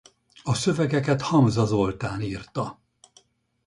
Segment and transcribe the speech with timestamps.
[0.43, 2.79] A szövegeket Hamza Zoltán írta.